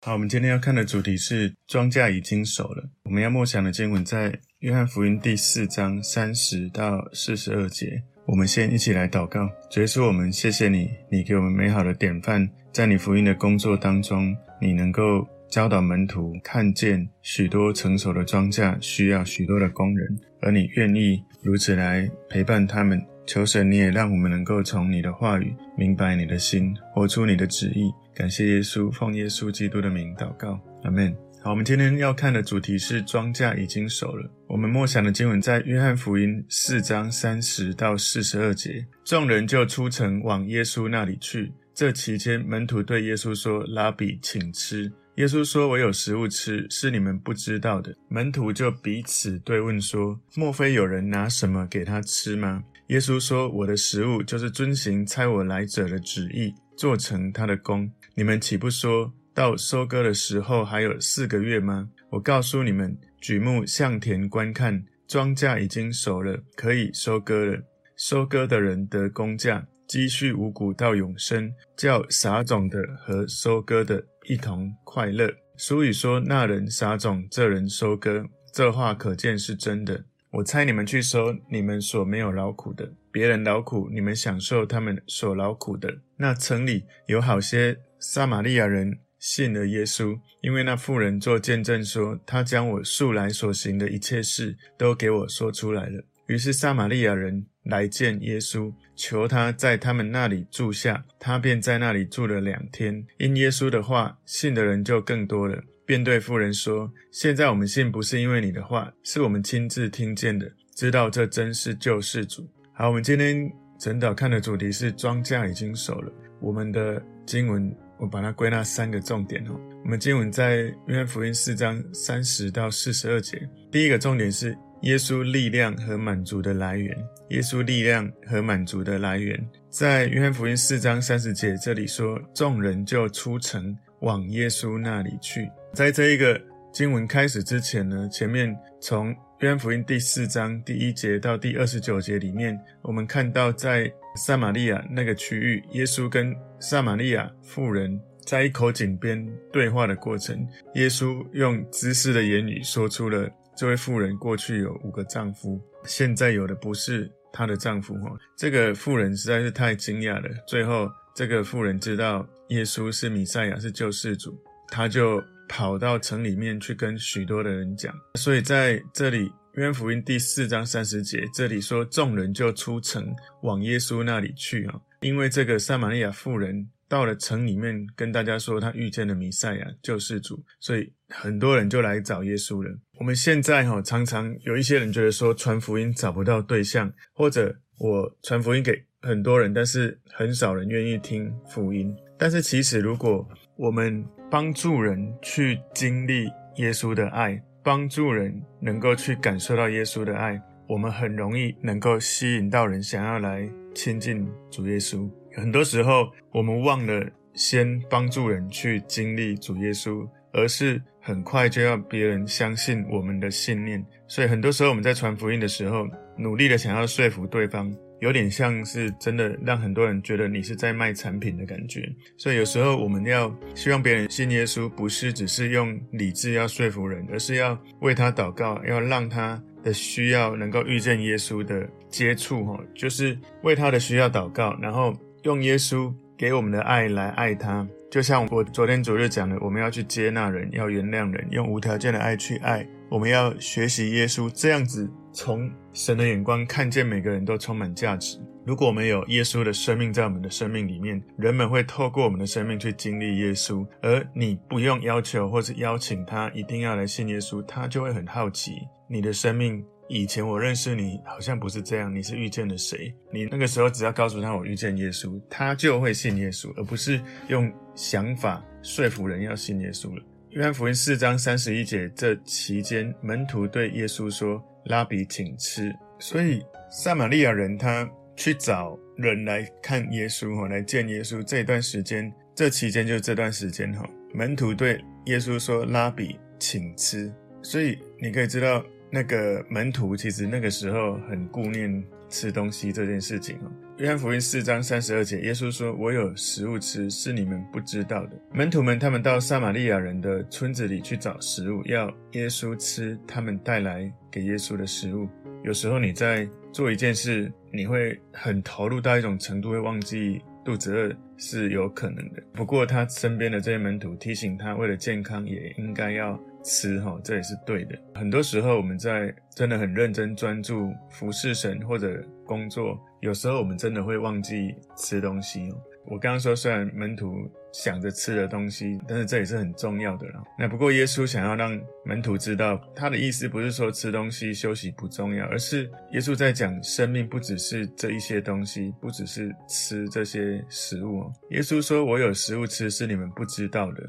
[0.00, 2.90] 好，我们今天要看的主题是庄稼已经熟了。
[3.04, 8.02] 我们要默想的经文在约翰福音第四章三十到四十二节。
[8.26, 9.48] 我们先一起来祷告。
[9.70, 23.02] 主耶稣，我们谢谢你，你给我们美好的典范，在你福音的工作当中，你能够教导门徒看见许多成熟的庄稼需要许多的工人，而你愿意如此来陪伴他们。
[23.26, 27.90] 求神，你也让我们能够从你的话语明白你的心，活出你的旨意。
[28.14, 31.14] 感谢耶稣，奉耶稣基督的名祷告，阿门。
[31.42, 34.30] 好，我们今天要看的主题是庄稼已经熟了。
[34.46, 38.86] 我们默想的经文在约翰福音四章三十到四十二节。
[39.04, 41.52] 众人就出城往耶稣那里去。
[41.74, 57.90] 这期间，门徒对耶稣说：“拉比，请吃。”耶稣说：“我有食物吃，是你们不知道的。”门徒就彼此对问说：“莫非有人拿什么给他吃吗？”耶稣说：“我的食物就是遵行差我来者的旨意，做成他的工。
[58.14, 61.88] 你们岂不说到收割的时候还有四个月吗？
[62.10, 67.62] 我告诉你们，举目向田观看，庄稼已经熟了，可以收割了。
[67.96, 75.32] 收割的人得工价，积蓄五谷到永生，叫撒种的和收割的一同快乐。
[75.56, 78.26] 俗语说：那人撒种，这人收割。
[78.52, 80.04] 这话可见是真的。”
[80.36, 85.96] 我猜你们去收你们所没有劳苦的，别人劳苦，你们享受他们所劳苦的。
[86.16, 96.04] 那城里有好些撒玛利亚人信了耶稣，因为那妇人做见证说，他将我素来所行的一切事都给我说出来了。
[96.26, 103.06] 于是撒玛利亚人来见耶稣，求他在他们那里住下，他便在那里住了两天。
[103.18, 105.62] 因耶稣的话，信的人就更多了。
[105.86, 116.12] 便对妇人说：“现在我们信不是因为你的话，是我们亲自听见的，知道这真是救世主。”好，我们今天整导看的主题是庄稼已经熟了。
[116.40, 119.60] 我们的经文我把它归纳三个重点哦。
[119.84, 123.48] 我们经文在约翰福音四章三十到四十二节。
[123.70, 126.96] 第一个重点是耶稣力量和满足的来源。
[127.30, 129.38] 耶稣力量和满足的来源，
[129.70, 136.40] 在约翰福音四章三十节这里说：“众人就出城往耶稣那里去。”在这一个
[136.72, 150.46] 经文开始之前呢，前面从约翰福音第四章第一节到第二十九节里面，我们看到在撒玛利亚那个区域，耶稣跟撒玛利亚妇人在一口井边对话的过程。
[150.74, 157.94] 耶稣用知识的言语说出了这位妇人过去有五个丈夫，现在有的不是她的丈夫。
[157.96, 160.28] 哈，这个妇人实在是太惊讶了。
[160.46, 165.20] 最后，这个妇人知道耶稣是弥赛亚，是救世主，她就。
[165.48, 182.70] 跑到城里面去跟许多的人讲，所以在这里，约福音第四章三十节，这里说众人就出城往耶稣那里去啊，因为这个撒玛利亚妇人到了城里面跟大家说她遇见了弥赛亚救世主，所以很多人就来找耶稣了。
[182.98, 188.72] 我们现在哈常常有一些人觉得说传福音找不到对象，或者我传福音给
[189.02, 191.94] 很多人，但是很少人愿意听福音。
[192.16, 196.24] 但是其实如果我们帮助人去经历
[196.56, 205.08] 耶稣的爱，帮助人能够去感受到耶稣的爱，我们很容易能够吸引到人想要来亲近主耶稣。
[205.36, 213.84] 很多时候，我们忘了先帮助人去经历主耶稣，而是很快就要别人相信我们的信念。
[214.08, 217.72] 所以，很多时候我们在传福音的时候，努力的想要说服对方。
[218.00, 237.66] 有点像是真的让很多人觉得你是在卖产品的感觉，所以有时候我们要希望别人信耶稣，不是只是用理智要说服人，而是要为他祷告，要让他的需要能够遇见耶稣的接触，哈，就是为他的需要祷告，然后用耶稣给我们的爱来爱他。
[237.90, 242.66] 就像我昨天昨日讲的，我们要去接纳人，要原谅人，用无条件的爱去爱。
[242.90, 248.18] 我们要学习耶稣这样子，从神的眼光看见每个人都充满价值。
[248.46, 258.52] 如果我们有耶稣的生命在我们的生命里面，人们会透过我们的生命去经历耶稣，而你不用要求或是邀请他一定要来信耶稣，他就会很好奇
[258.86, 259.64] 你的生命。
[259.88, 262.94] 以前我认识你好像不是这样，你是遇见了谁？
[263.12, 270.02] 你那个时候只要告诉他我遇见耶稣，他就会信耶稣，而不是用想法说服人要信耶稣了。
[270.34, 281.22] 约翰福音四章三十一节，这期间门徒对耶稣说：“拉比，请吃。”所以撒玛利亚人他去找人来看耶稣哈，来见耶稣。
[281.22, 288.60] 这段时间，这期间就是这段时间哈，门徒对耶稣说：“拉比，请吃。”所以你可以知道，
[288.90, 291.70] 那个门徒其实那个时候很顾念
[292.14, 293.50] 吃东西这件事情哦。
[293.78, 305.08] 约翰福音四章三十二节，耶稣说：“我有食物吃，是你们不知道的。”门徒们他们到撒玛利亚人的村子里去找食物，要耶稣吃他们带来给耶稣的食物。
[305.42, 312.22] 有时候你在做一件事，你会很投入到一种程度，会忘记肚子饿是有可能的。
[312.32, 317.76] 不过他身边的这些门徒提醒他，为了健康也应该要吃哈，这也是对的。
[317.94, 325.56] 很多时候我们在真的很认真专注服侍神或者工作，有时候我们真的会忘记吃东西哦。
[325.86, 327.14] 我刚刚说，虽然门徒
[327.52, 330.22] 想着吃的东西，但是这也是很重要的啦。
[330.38, 341.04] 那不过耶稣想要让门徒知道，他的意思不是说吃东西休息不重要，而是耶稣在讲生命不只是这一些东西，不只是吃这些食物。
[341.32, 343.82] 耶稣说：“我有食物吃，是你们不知道的。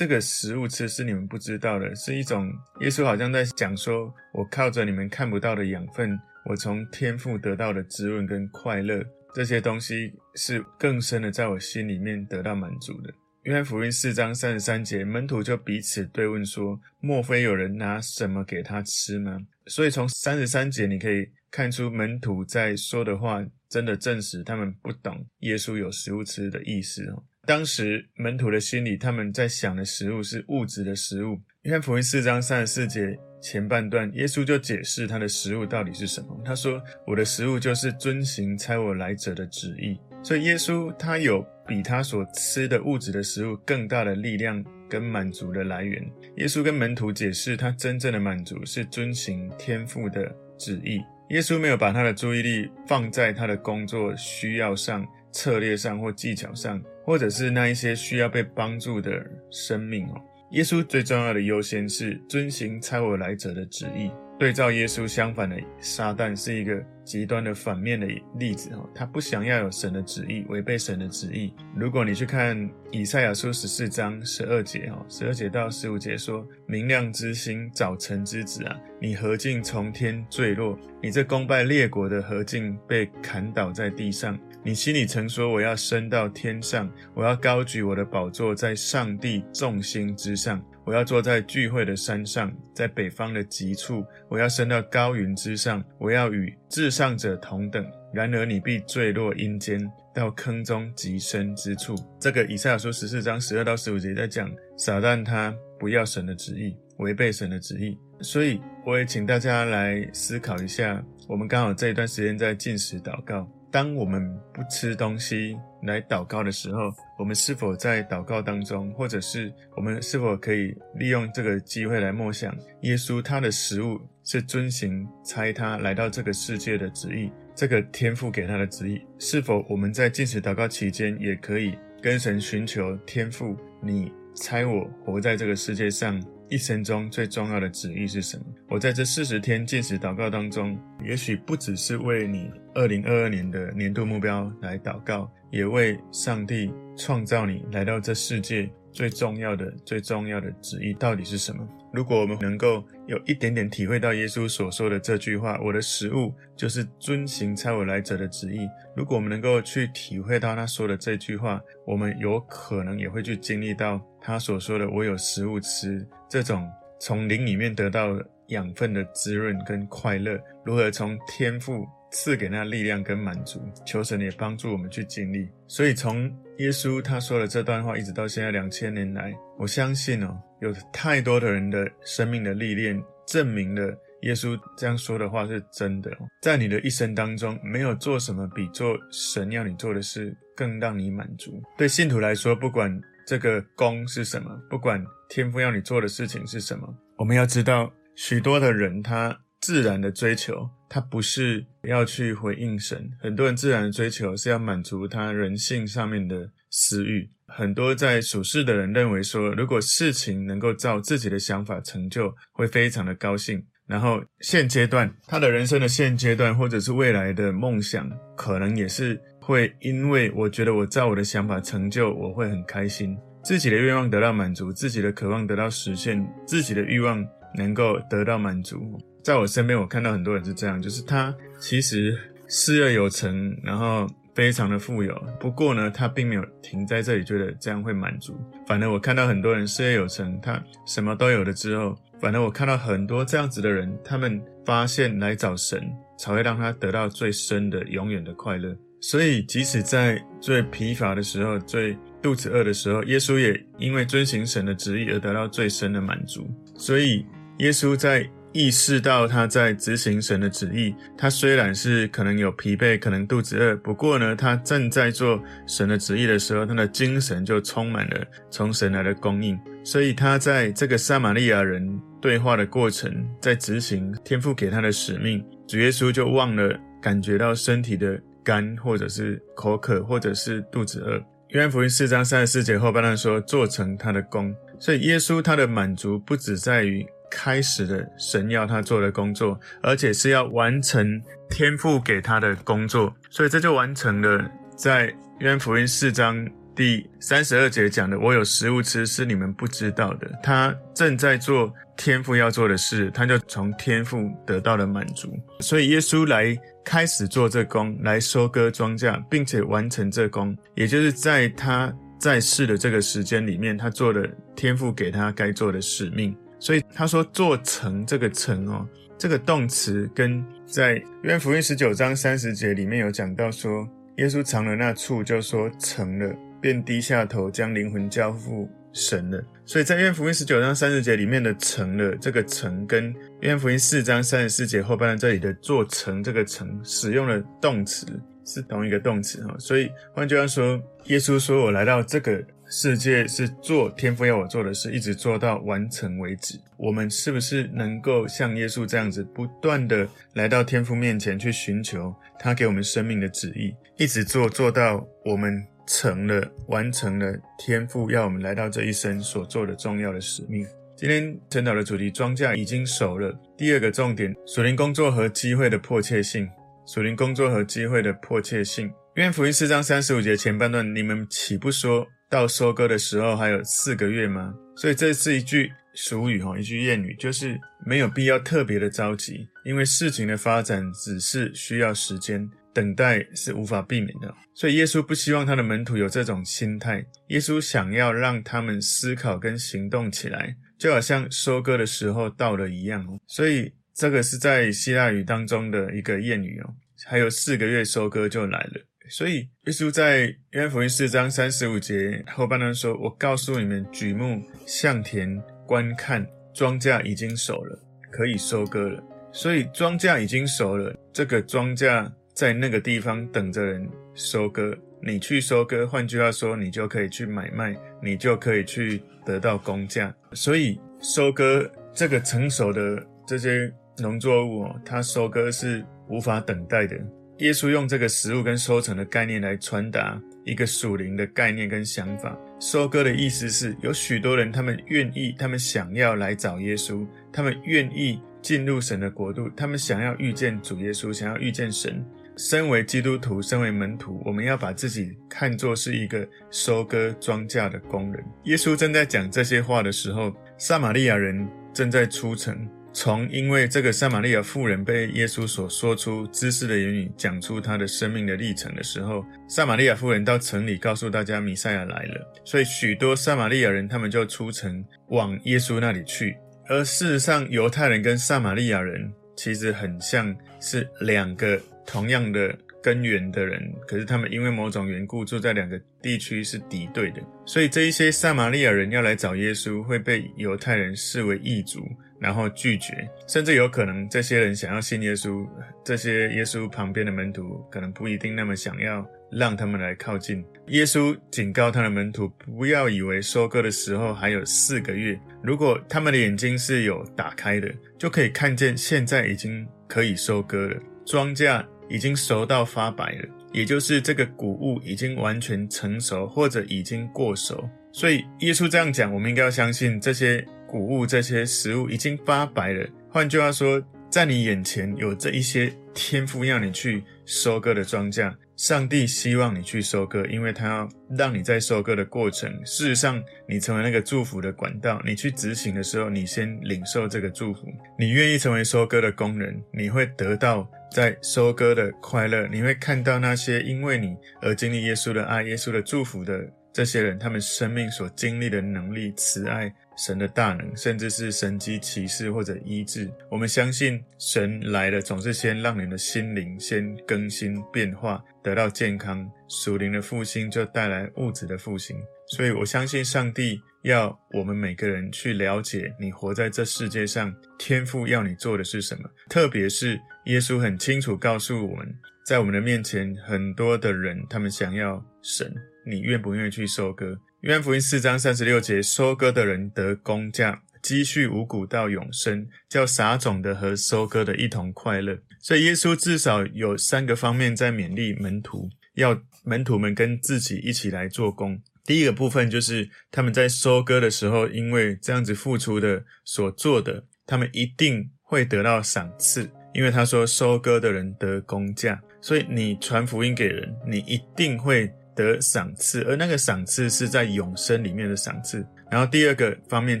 [0.00, 2.50] 这个食物吃是你们不知道的，是一种
[2.80, 9.04] 耶稣好像在讲说，我靠着你们看不到的养分，我从天父得到的滋润跟快乐。”
[9.34, 13.12] 这些东西是更深的，在我心里面得到满足的。
[13.42, 19.38] 约翰福音四章三十三节，门徒就彼此对问说：“莫非有人拿什么给他吃吗？”
[19.68, 27.22] 所以从三十三节你可以看出，门徒在说的话真的证实他们不懂耶稣有食物吃的意思哦。
[27.46, 31.40] 当时门徒的心里，他们在想的食物是物质的食物。
[31.62, 33.18] 约翰福音四章三十四节。
[33.42, 36.38] 前半段，耶稣就解释他的食物到底是什么。
[36.44, 36.78] 他说
[37.08, 46.06] ：“我的食物就是遵行差我来者的旨意。”所以耶稣他有比他所吃的物质的食物更大的力量跟满足的来源。
[46.36, 51.00] 耶稣跟门徒解释，他真正的满足是遵行天父的旨意。
[51.30, 60.20] 耶稣没有把他的注意力放在他的工作需要上、策略上或技巧上，或者是那一些需要被帮助的生命哦。
[60.52, 64.10] 耶稣最重要的优先是遵行差我来者的旨意。
[64.40, 68.06] 对照耶稣相反的撒旦是一个极端的反面的
[68.38, 71.52] 例子哈，他不想要有神的旨意，违背神的旨意。
[71.76, 80.78] 如果你去看以赛亚书十四章十二节哈，十二节到十五节说：“明亮之星，早晨之子啊，你何竟从天坠落？
[81.02, 84.38] 你这功败列国的何竟被砍倒在地上？
[84.62, 97.86] 你心里曾说：我要升到天上，我要高举我的宝座在上帝众星之上。”我要坐在聚会的山上，在北方的极处；我要升到高云之上，我要与至上者同等。
[98.12, 99.80] 然而你必坠落阴间，
[100.12, 101.94] 到坑中极深之处。
[102.18, 107.96] 这个以赛亚书十四章十二到十五节在讲撒旦他不要神的旨意，违背神的旨意。
[108.20, 113.48] 所以我也请大家来思考一下，我们刚好这一段时间在禁食祷告。
[113.70, 136.22] 当我们不吃东西来祷告的时候，我们是否在祷告当中，或者是我们是否可以利用这个机会来默想耶稣他的食物是遵行差他来到这个世界的旨意，这个天父给他的旨意，是否我们在进食祷告期间也可以跟神寻求天父，你差我活在这个世界上？
[136.50, 138.44] 一生中最重要的旨意是什么？
[138.68, 151.66] 我在这四十天禁食祷告当中，也许不只是为你二零二二年的年度目标来祷告，也为上帝创造你来到这世界最重要的、最重要的旨意到底是什么？
[151.92, 158.60] 如果我们能够有一点点体会到耶稣所说的这句话：“我的食物就是遵行差我来者的旨意。”
[158.96, 166.06] 如果我们能够去体会到他说的这句话，我们有可能也会去经历到他所说的“我有食物吃”。
[166.30, 166.70] 这种
[167.00, 168.16] 从灵里面得到
[168.48, 175.48] 养分的滋润跟快乐，如何从天赋赐给那力量跟满足，求神也帮助我们去经历。
[175.66, 176.24] 所以从
[176.58, 186.10] 耶稣他说的这段话，一直到现在两千年来，我相信哦，有太多的人的生命的历练，证明了耶稣这样说的话是真的。
[186.42, 191.62] 在你的一生当中，没有做什么比做神要你做的事更让你满足。
[191.76, 203.08] 对信徒来说，不管这个功是什么，不管天父要你做的事情是什么，我们要知道，许多的人他自然的追求，他不是要去回应神。
[203.20, 207.30] 很多人自然的追求是要满足他人性上面的私欲。
[207.46, 213.64] 很多在属世的人认为说，如果事情能够照自己的想法成就，会非常的高兴。
[213.86, 219.20] 然后现阶段他的人生的现阶段，或者是未来的梦想，可能也是。
[219.40, 228.98] 会因为我觉得我照我的想法成就，我会很开心，自己的愿望得到满足，自己的渴望得到实现，自己的欲望能够得到满足。
[229.22, 232.16] 在我身边，我看到很多人是这样，就是他其实
[232.46, 238.38] 事业有成，然后非常的富有，不过呢，他并没有停在这里，觉得这样会满足。
[238.66, 244.40] 反而我看到很多人事业有成，他什么都有了之后，反而我看到很多这样子的人，他们。
[244.66, 245.82] 发现来找神，
[246.16, 248.76] 才会让他得到最深的、永远的快乐。
[249.00, 256.46] 所以，即使在最疲乏的时候、最肚子饿的时候，耶稣也因为遵行神的旨意而得到最深的满足。
[256.76, 257.24] 所以，
[257.58, 269.58] 耶稣在意识到他在执行神的旨意，他虽然是可能有疲惫，可能肚子饿，不过呢，他正在做神的旨意的时候，他的精神就充满了从神来的供应。
[269.82, 278.20] 所以，他在这个撒玛利亚人对话的过程，在执行天父给他的使命，主耶稣就忘了感觉到身体的。
[278.44, 281.22] 干，或者是口渴，或者是肚子饿。
[281.48, 293.14] 约翰福音四章三十四节后半段说：“做成他的工。”所以耶稣他的满足不只在于开始的神要他做的工作，而且是要完成天父给他的工作。
[293.30, 296.48] 所以这就完成了在约翰福音四章
[296.80, 305.38] 第三十二节讲的：“我有食物吃，是你们不知道的。”他正在做天父要做的事，他就从天父得到了满足。
[305.60, 306.58] 所以耶稣来。
[306.82, 316.34] 开始做这工来收割庄稼，并且完成这工，也就是在他在世的这个时间里面，他做了天父给他该做的使命。
[316.58, 329.42] 所以他说“做成”这个“成”哦，这个动词跟在约翰福音十九章三十节里面有讲到说，耶稣尝了那醋，就说成了，便低下头将灵魂交付神了。
[329.64, 338.04] 所以在约翰福音十九章三十节里面的“成了”这个“成”，跟约翰福音四章三十四节后半段这里的“做成”这个“成”使用的动词
[338.44, 339.54] 是同一个动词哈。
[339.58, 355.64] 所以换句话说，耶稣说：“我来到这个世界是做天父要我做的事，一直做到完成为止。”我们是不是能够像耶稣这样子，不断的来到天父面前去寻求他给我们生命的旨意，一直做做到我们？
[355.90, 360.64] 成了，完成了天父要我们来到这一生所做的重要的使命。
[360.96, 363.36] 今天晨祷的主题，庄稼已经熟了。
[363.58, 366.48] 第二个重点，属灵工作和机会的迫切性。
[366.86, 368.88] 属灵工作和机会的迫切性。
[369.16, 374.54] 约翰福音四章三十五节前半段，你们岂不说到收割的时候还有四个月吗？
[374.76, 382.48] 所以这是一句俗语哈，一句谚语，就是没有必要特别的着急，因为事情的发展只是需要时间。
[382.72, 387.04] 等待是无法避免的，所以耶稣不希望他的门徒有这种心态。
[387.28, 393.04] 耶稣想要让他们思考跟行动起来，就好像收割的时候到了一样。
[393.26, 396.74] 所以这个是在希腊语当中的一个谚语哦。
[397.06, 398.80] 还有四个月收割就来了。
[399.08, 406.24] 所以耶稣在约翰福音四章三十五节后半段说：“我告诉你们，举目向田观看，
[406.54, 407.76] 庄稼已经熟了，
[408.12, 412.08] 可以收割了。”所以庄稼已经熟了，这个庄稼。
[412.40, 420.14] 在那个地方等着人收割，你去收割，换句话说，你就可以去买卖，你就可以去得到工价。
[420.32, 426.96] 所以收割这个成熟的这些农作物，它收割是无法等待的。
[427.40, 432.34] 耶稣用这个食物跟收成的概念来传达一个属灵的概念跟想法。
[432.58, 442.02] 收割的意思是有许多人，他们愿意，他们想要来找耶稣，他们愿意进入神的国度，他们想要遇见主耶稣，想要遇见神。
[442.40, 448.24] 身为基督徒，身为门徒，我们要把自己看作是一个收割庄稼的工人。
[448.44, 452.66] 耶稣正在讲这些话的时候，撒玛利亚人正在出城。
[452.94, 462.32] 从因为这个撒玛利亚妇人被耶稣所说出知识的言语，讲出他的生命的历程的时候，撒玛利亚妇人到城里告诉大家弥赛亚来了。
[462.42, 466.34] 所以许多撒玛利亚人他们就出城往耶稣那里去。
[466.70, 471.60] 而事实上，犹太人跟撒玛利亚人其实很像是两个。
[471.90, 481.84] 同样的根源的人，可是他们因为某种缘故住在两个地区是敌对的，所以这一些撒玛利亚人要来找耶稣，会被犹太人视为异族，
[482.20, 485.44] 然后拒绝，甚至有可能这些人想要信耶稣，
[485.84, 490.44] 这些耶稣旁边的门徒可能不一定那么想要让他们来靠近。
[490.68, 497.68] 耶稣警告他的门徒，不要以为收割的时候还有四个月，如果他们的眼睛是有打开的，
[497.98, 501.62] 就可以看见现在已经可以收割了，庄稼。
[501.90, 507.68] 已经熟到发白了，也就是这个谷物已经完全成熟，或者已经过熟。
[507.92, 512.88] 所以耶稣这样讲，我们应该要相信这些谷物、这些食物已经发白了。
[513.10, 525.02] 换句话说，在你眼前有这一些天赋要你去收割的庄稼，上帝希望你去收割，因为他要让你在收割的过程，事实上你成为那个祝福的管道。
[525.04, 527.66] 你去执行的时候，你先领受这个祝福。
[527.98, 530.70] 你愿意成为收割的工人，你会得到。
[530.90, 543.10] 在收割的快乐，你会看到那些因为你而经历耶稣的爱、耶稣的祝福的这些人他们生命所经历的能力、慈爱、神的大能，甚至是神迹奇事或者医治。
[543.30, 551.96] 我们相信神来了，总是先让人的心灵先更新变化，得到健康，属灵的复兴就带来物质的复兴。
[552.36, 559.10] 所以我相信上帝要我们每个人去了解，你活在这世界上，天父要你做的是什么。
[559.28, 561.94] 特别是耶稣很清楚告诉我们，
[562.26, 565.52] 在我们的面前，很多的人他们想要神。
[565.86, 567.18] 你愿不愿意去收割？
[567.40, 575.18] 约翰福音四章三十六节，收割的人得工价，积蓄五谷到永生，叫撒种的和收割的一同快乐。
[575.40, 581.58] 所以耶稣至少有三个方面在勉励门徒，要门徒们跟自己一起来做工。
[581.86, 594.92] 第一个部分就是他们在收割的时候，因为这样子付出的所做的，他们一定会得到赏赐，因为他说收割的人得工价，所以你传福音给人，你一定会。
[595.12, 598.64] 得赏赐，而那个赏赐是在永生里面的赏赐。
[598.90, 600.00] 然后第二个方面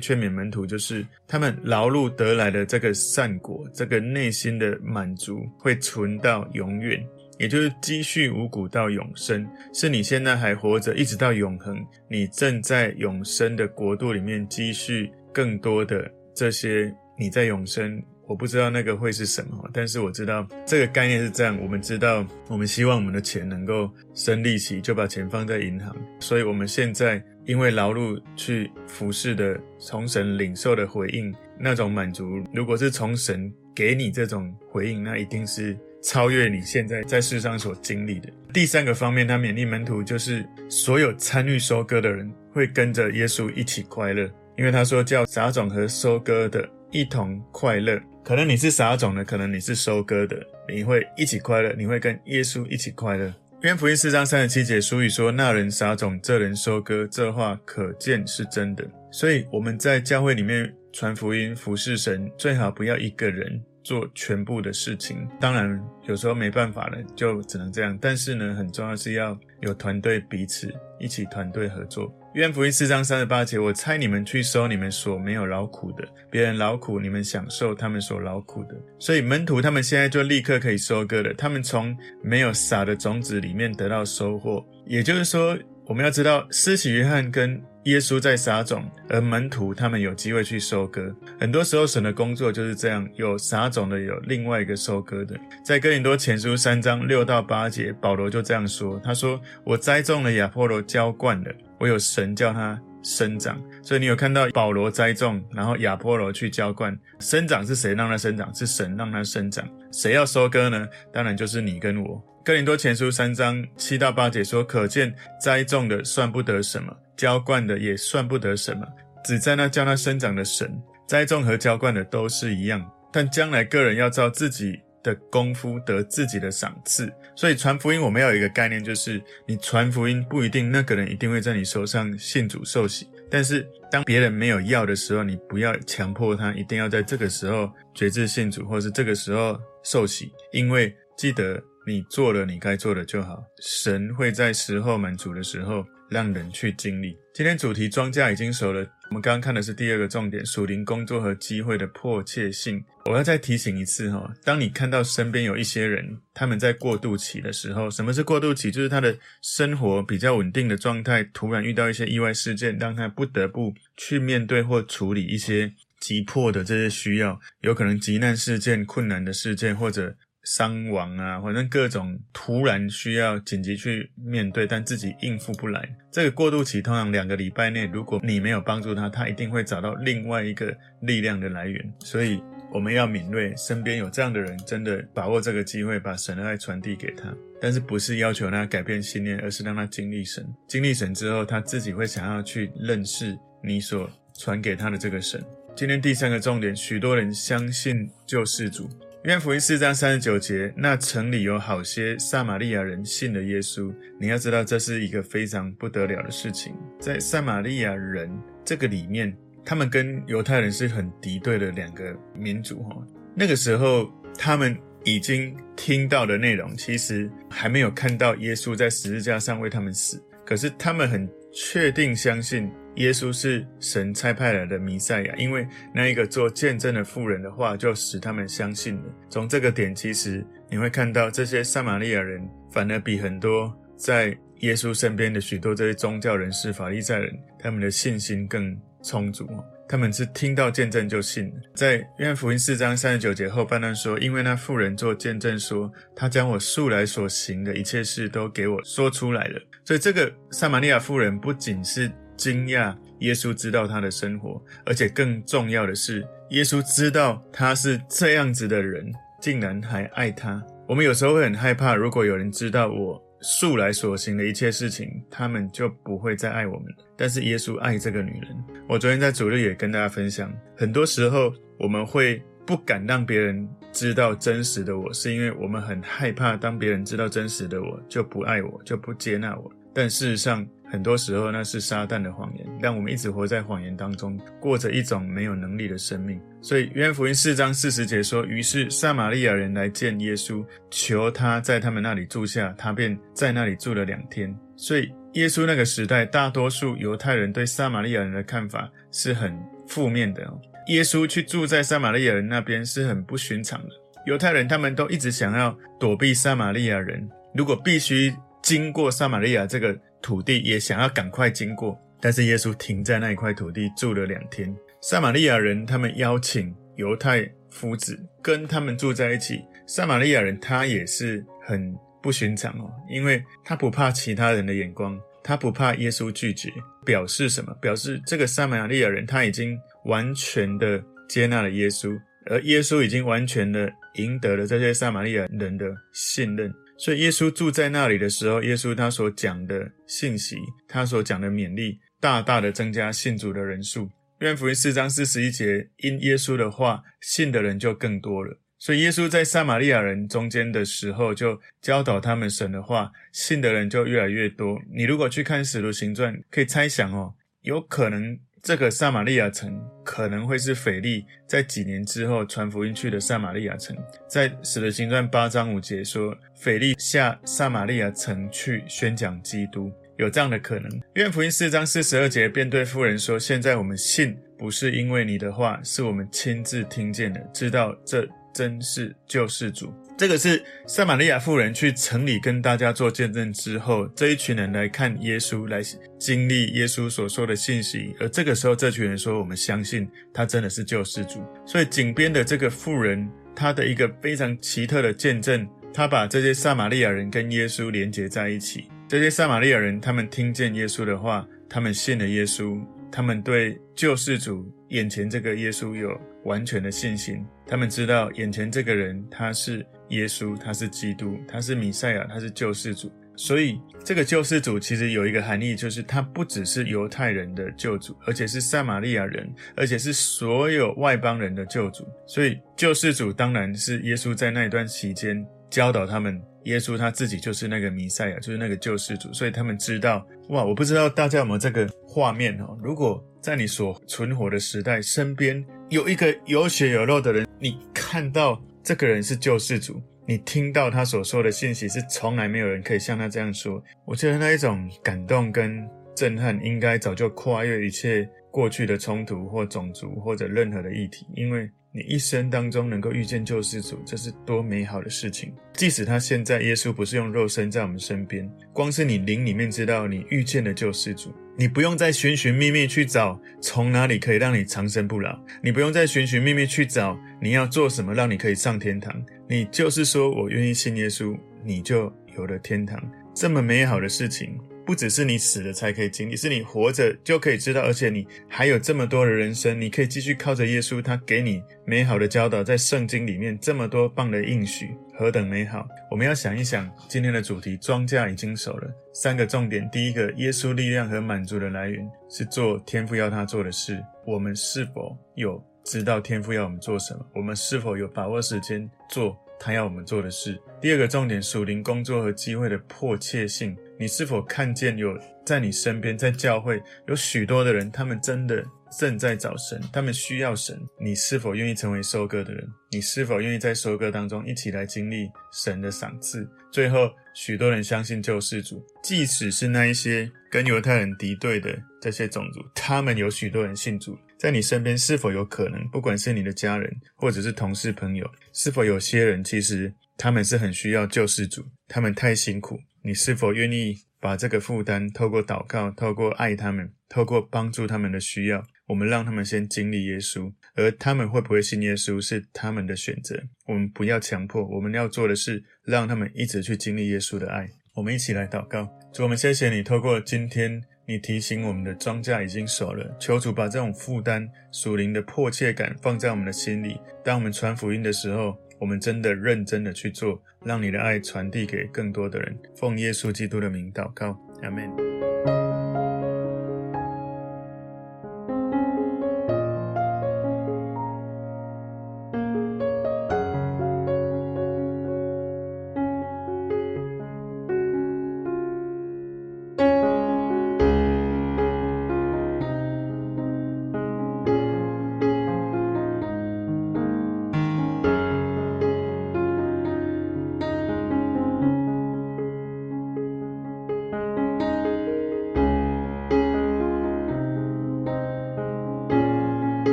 [0.00, 7.04] 劝勉门徒，就是他们劳碌得来的这个善果，这个内心的满足会存到永远，
[7.38, 11.76] 也就是积蓄五谷到永生，是你现在还活着，一直到永恒，
[12.08, 18.02] 你正在永生的国度里面积蓄更多的这些，你在永生。
[18.30, 21.58] 我不知道那个会是什么，但是我知道这个概念是这样。
[21.60, 25.92] 我们知道，我们希望我们的钱能够生利息，就把钱放在银行。
[26.20, 38.28] 所以我们现在因为劳碌去服侍的，从神领受的回应，那种满足，如果是从神给你这种回应，那一定是超越你现在在世上所经历的。
[38.54, 48.00] 第三个方面，他勉励门徒，就是所有参与收割的人会跟着耶稣一起快乐，因为他说叫撒种和收割的一同快乐。
[48.22, 50.36] 可能你是撒种的，可能你是收割的，
[50.68, 53.32] 你会一起快乐，你会跟耶稣一起快乐。
[53.62, 58.84] 约翰福音四章三十七节，俗语说：“那人撒种，这人收割。”这话可见是真的。
[59.10, 65.28] 所以我们在教会里面传福音、服侍神，最好不要一个人做全部的事情。
[65.38, 67.98] 当然，有时候没办法了，就只能这样。
[68.00, 72.10] 但是呢，很重要是要有团队，彼此一起团队合作。
[72.32, 78.76] 约翰福音四章三十八节，我猜你们去收你们所没有劳苦的，别人劳苦，你们享受他们所劳苦的。
[79.00, 84.64] 所以门徒他们现在就立刻可以收割了，他们从没有撒的种子里面得到收获。
[84.86, 85.58] 也就是说，
[85.90, 91.12] 我们要知道，施洗约翰跟耶稣在撒种，而门徒他们有机会去收割。
[91.40, 95.36] 很多时候，神的工作就是这样：有撒种的，有另外一个收割的。
[95.64, 108.54] 在哥林多前书三章六到八节，保罗就这样说：“他说，我栽种了，亚波罗浇灌了。”我有神叫他生长，所以你有看到保罗栽种，然后亚波罗去浇灌，生长是谁让它生长？
[108.54, 109.66] 是神让它生长。
[109.92, 110.86] 谁要收割呢？
[111.12, 112.22] 当然就是你跟我。
[112.44, 118.86] 哥林多前书三章七到八节说：可见栽种的算不得什么，浇灌的也算不得什么，
[119.24, 120.70] 只在那叫它生长的神。
[121.06, 147.16] 栽种和浇灌的都是一样，但将来个人要照自己的功夫得自己的赏赐，所以传福音我们要有一个概念，就是你传福音不一定那个人一定会在你手上信主受洗，但是当别人没有要的时候，你不要强迫他一定要在这个时候决志信主，或是这个时候受洗，因为记得你做了你该做的就好，神会在时候满足的时候让人去经历。
[147.32, 148.80] 今天主题庄稼已经熟了。
[149.08, 152.84] 我们刚刚看的是第二个重点，属灵工作和机会的迫切性。
[153.04, 158.70] 我要再提醒一次哈，当你看到身边有一些人，他们在过渡期的时候，什么是过渡期？
[158.70, 170.16] 就是他的生活比较稳定的状态，突然遇到一些意外事件，让他不得不去面对或处理一些急迫的这些需要，有可能急难事件、困难的事件，或者。
[170.50, 175.88] 伤亡啊，反正各种突然需要紧急去面对，但自己应付不来。
[176.10, 181.92] 这个过渡期通常两个礼拜内，如果你没有帮助他，他一定会找到另外一个力量的来源。
[182.00, 187.32] 所以我们要敏锐，身边有这样的人，真的把握这个机会，把神的爱传递给他。
[187.60, 190.44] 但是不是要求他改变信念，而是让他经历神。
[190.66, 195.40] 经历神之后，他自己会想要去认识你所传给他的这个神。
[195.76, 198.90] 今天第三个重点，许多人相信救世主。
[199.24, 203.94] 约翰福音四章三十九节，那城里有好些撒玛利亚人信了耶稣。
[204.18, 206.74] 你要知道，这是一个非常不得了的事情。
[206.98, 208.30] 在撒玛利亚人
[208.64, 212.96] 这个里面，他们跟犹太人是很敌对的两个民族哈。
[213.34, 222.72] 那个时候，他们已经听到的内容，其实还没有看到耶稣在十字架上为他们死，可是他们很确定相信。
[222.96, 229.02] 耶稣是神差派来的弥赛亚，因为那一个做见证的妇人的话，就使他们相信了。
[229.28, 239.48] 从这个点，其实你会看到这些撒玛利亚人反而比很多在耶稣身边的许多这些宗教人士、法利赛人，他们的信心更充足。
[239.88, 241.54] 他们是听到见证就信了。
[241.74, 252.08] 在约翰福音四章三十九节后半段说：“因为那妇人做见证说，他将我素来所行的一切事都给我说出来了。”所以这个撒玛利亚妇人不仅是
[252.40, 260.64] 惊讶耶稣知道他的生活，而且更重要的是，耶稣知道他是这样子的人，竟然还爱他。
[260.88, 267.04] 我们有时候会很害怕，如果有人知道我素来所行的一切事情，他们就不会再爱我们了。
[267.14, 268.56] 但是耶稣爱这个女人。
[268.88, 279.70] 我昨天在主日也跟大家分享，很多时候我们会不敢让别人知道真实的我，是因为我们很害怕，当别人知道真实的我，就不爱我，就不接纳我。
[279.92, 286.40] 但事实上，很多时候那是撒旦的谎言，让我们一直活在谎言当中，过着一种没有能力的生命。
[286.60, 300.42] 所以，约翰福音四章四十节说：“于是撒玛利亚人来见耶稣，求他在他们那里住下，他便在那里住了两天。”所以，耶稣那个时代，大多数犹太人对撒玛利亚人的看法是很负面的。
[300.88, 303.90] 耶稣去住在撒玛利亚人那边是很不寻常的。
[304.26, 309.96] 犹太人他们都一直想要躲避撒玛利亚人，如果必须经过撒玛利亚这个。
[310.22, 314.74] 土地也想要赶快经过，但是耶稣停在那一块土地住了两天。
[315.00, 319.60] 撒玛利亚人他们邀请犹太夫子跟他们住在一起。
[319.86, 326.70] 撒玛利亚人他也是很不寻常哦，因为他不怕其他人的眼光，他不怕耶稣拒绝，
[327.04, 327.72] 表示什么？
[327.80, 332.14] 表示这个撒玛利亚人他已经完全的接纳了耶稣，
[332.46, 336.72] 而耶稣已经完全的赢得了这些撒玛利亚人的信任。
[337.02, 344.10] 所以耶稣住在那里的时候，耶稣他所讲的信息，他所讲的勉励，大大的增加信主的人数。
[344.40, 348.60] 约翰福音四章四十一节，因耶稣的话，信的人就更多了。
[348.78, 354.78] 所以耶稣在撒玛利亚人中间的时候，就教导他们神的话，信的人就越来越多。
[354.94, 358.38] 你如果去看使徒行传，可以猜想哦，有可能。
[358.62, 363.96] 这个撒玛利亚城可能会是腓力在几年之后传福音去的撒玛利亚城。
[364.28, 370.90] 在使徒行传八章五节说，腓力下撒玛利亚城去宣讲基督，有这样的可能。
[371.14, 379.90] 约翰福音四章四十二节便对妇人说：“现在我们信，不是因为你的话，是我们亲自听见的，知道这真是救世主。”
[380.20, 385.80] 这个是撒玛利亚妇人去城里跟大家做见证之后，这一群人来看耶稣，来
[386.18, 388.14] 经历耶稣所说的信息。
[388.20, 398.90] 而这个时候，这群人说：“我们相信他真的是救世主。”所以，井边的这个妇人，她的一个非常奇特的见证，她把这些撒玛利亚人跟耶稣连接在一起。
[399.08, 402.78] 这些撒玛利亚人，他们听见耶稣的话，他们信了耶稣，
[403.10, 407.42] 他们对救世主眼前这个耶稣有完全的信心。
[407.66, 409.82] 他们知道眼前这个人他是。
[410.10, 413.10] 耶稣他是基督，他是弥赛亚，他是救世主。
[413.36, 422.06] 所以这个救世主其实有一个含义，就是他不只是犹太人的救主，而且是撒玛利亚人，而且是所有外邦人的救主。
[422.26, 429.32] 所以救世主当然是耶稣在那一段期间教导他们，耶稣他自己就是那个弥赛亚，就是那个救世主。
[429.32, 432.76] 所以他们知道，哇，我不知道大家有没有这个画面哦？
[432.82, 438.62] 如果在你所存活的时代，身边有一个有血有肉的人，你看到。
[438.82, 443.82] 这个人是救世主，你听到他所说的信息是从来没有人可以像他这样说。
[444.04, 455.52] 我觉得那一种感动跟震撼，应该早就跨越一切过去的冲突或种族或者任何的议题，因为你一生当中能够遇见救世主，这是多美好的事情。
[455.74, 461.34] 即使他现在耶稣不是用肉身在我们身边，光是你灵里面知道你遇见了救世主。
[461.60, 469.14] 你不用再寻寻觅觅去找从哪里可以让你长生不老，你不用再寻寻觅觅去找你要做什么让你可以上天堂。
[469.46, 472.98] 你就是说我愿意信耶稣，你就有了天堂。
[473.34, 474.58] 这么美好的事情，
[474.90, 484.88] 不只是你死了才可以经历，是你活着就可以知道，而且你还有这么多的人生，你可以继续靠着耶稣，他给你美好的教导，在圣经里面这么多棒的应许。
[485.16, 485.86] 何等美好！
[486.10, 488.92] 我们要想一想，今天的主题，庄稼已经熟了。
[489.14, 494.02] 三个重点：第一个，耶稣力量和满足的来源是做天父要他做的事。
[494.26, 497.24] 我们是否有知道天父要我们做什么？
[497.36, 500.60] 我们是否有把握时间做他要我们做的事？
[500.80, 503.76] 第二个重点，属灵工作和机会的迫切性。
[504.00, 508.64] 你是否看见有在你身边，在教会有许多的人，他们真的
[508.98, 510.80] 正在找神，他们需要神。
[510.98, 512.66] 你是否愿意成为收割的人？
[512.90, 516.48] 你是否愿意在收割当中一起来经历神的赏赐？
[516.72, 524.16] 最后，许多人相信救世主，即使是那一些跟犹太人敌对的这些种族，他们有许多人信主。
[524.38, 532.78] 在你身边是否有可能，不管是你的家人或者是同事朋友，是否有些人其实他们是很需要救世主，他们太辛苦。
[533.02, 544.62] 你是否愿意把这个负担透过祷告、透过爱他们、透过帮助他们的需要，我们让他们先经历耶稣，而他们会不会信耶稣是他们的选择，我们不要强迫。
[544.62, 547.70] 我们要做的是让他们一直去经历耶稣的爱。
[547.94, 557.00] 我们一起来祷告，主，我们谢谢你，透过今天你提醒我们的庄稼已经熟了，求主把这种负担、属灵的迫切感放在我们的心里。
[557.24, 562.58] 当我们传福音的时候，我们真的认真的去做，让你的爱传递给更多的人。
[562.74, 565.29] 奉耶稣基督的名祷告，阿门。